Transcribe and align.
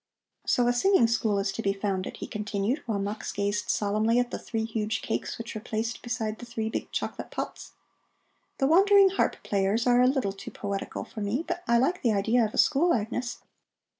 So 0.47 0.65
a 0.65 0.73
singing 0.73 1.05
school 1.05 1.37
is 1.37 1.51
to 1.51 1.61
be 1.61 1.73
founded," 1.73 2.17
he 2.17 2.25
continued, 2.25 2.81
while 2.87 2.97
Mux 2.97 3.31
gazed 3.31 3.69
solemnly 3.69 4.17
at 4.17 4.31
the 4.31 4.39
three 4.39 4.65
huge 4.65 5.03
cakes 5.03 5.37
which 5.37 5.53
were 5.53 5.61
placed 5.61 6.01
beside 6.01 6.39
the 6.39 6.45
three 6.47 6.69
big 6.71 6.91
chocolate 6.91 7.29
pots. 7.29 7.73
"The 8.57 8.65
wandering 8.65 9.09
harp 9.09 9.35
players 9.43 9.85
are 9.85 10.01
a 10.01 10.07
little 10.07 10.33
too 10.33 10.49
poetical 10.49 11.03
for 11.03 11.21
me, 11.21 11.45
but 11.47 11.61
I 11.67 11.77
like 11.77 12.01
the 12.01 12.13
idea 12.13 12.43
of 12.43 12.55
a 12.55 12.57
school, 12.57 12.95
Agnes. 12.95 13.41